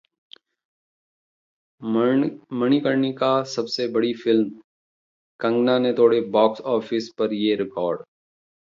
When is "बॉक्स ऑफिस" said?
6.31-7.09